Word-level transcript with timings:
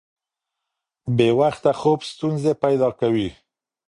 بې 1.15 1.29
وخته 1.39 1.71
خوب 1.79 1.99
ستونزې 2.11 2.51
پیدا 2.63 2.89
کوي. 2.99 3.29